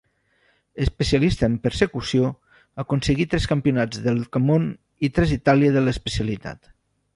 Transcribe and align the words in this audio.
Especialista 0.85 1.45
en 1.51 1.57
persecució, 1.67 2.31
aconseguí 2.85 3.27
tres 3.35 3.47
campionats 3.53 4.03
del 4.09 4.19
món 4.49 4.67
i 5.09 5.13
tres 5.19 5.37
d'Itàlia 5.37 5.79
de 5.79 5.87
l'especialitat. 5.87 6.75